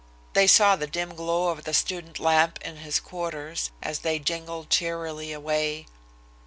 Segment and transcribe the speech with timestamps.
[0.33, 4.71] They saw the dim glow of the student lamp in his quarters, as they jingled
[4.71, 5.85] cheerily away.